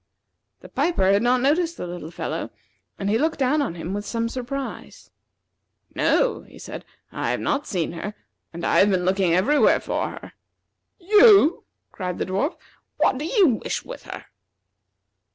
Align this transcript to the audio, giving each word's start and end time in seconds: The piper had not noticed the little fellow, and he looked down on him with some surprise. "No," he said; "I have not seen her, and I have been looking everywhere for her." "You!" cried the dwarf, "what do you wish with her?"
The 0.61 0.69
piper 0.69 1.11
had 1.13 1.21
not 1.21 1.41
noticed 1.41 1.77
the 1.77 1.85
little 1.85 2.09
fellow, 2.09 2.49
and 2.97 3.07
he 3.07 3.19
looked 3.19 3.37
down 3.37 3.61
on 3.61 3.75
him 3.75 3.93
with 3.93 4.03
some 4.03 4.29
surprise. 4.29 5.11
"No," 5.93 6.41
he 6.41 6.57
said; 6.57 6.85
"I 7.11 7.29
have 7.29 7.39
not 7.39 7.67
seen 7.67 7.91
her, 7.91 8.15
and 8.51 8.65
I 8.65 8.79
have 8.79 8.89
been 8.89 9.05
looking 9.05 9.35
everywhere 9.35 9.79
for 9.79 10.09
her." 10.09 10.33
"You!" 10.97 11.65
cried 11.91 12.17
the 12.17 12.25
dwarf, 12.25 12.57
"what 12.97 13.19
do 13.19 13.25
you 13.25 13.59
wish 13.63 13.85
with 13.85 14.01
her?" 14.05 14.25